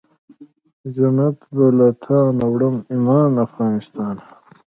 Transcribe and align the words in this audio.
جنت 0.95 1.35
ته 1.41 1.47
به 1.55 1.65
له 1.77 1.87
تانه 2.03 2.45
وړم 2.53 2.75
ایمان 2.91 3.31
افغانستانه 3.45 4.23